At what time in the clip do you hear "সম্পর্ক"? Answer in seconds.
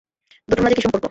0.81-0.99